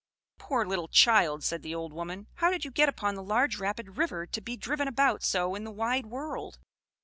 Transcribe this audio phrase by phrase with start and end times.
[0.39, 2.25] "Poor little child!" said the old woman.
[2.37, 5.63] "How did you get upon the large rapid river, to be driven about so in
[5.63, 6.57] the wide world!"